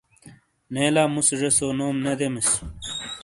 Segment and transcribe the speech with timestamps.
[0.73, 2.49] نے لا مُوسے زیسو نوم نے دیمِیس۔